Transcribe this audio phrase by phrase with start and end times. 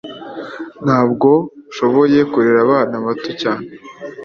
[0.85, 1.29] Ntabwo
[1.75, 3.65] shoboye kurera abana bato cyane